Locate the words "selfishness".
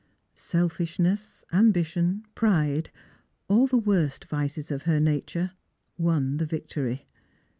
0.33-1.45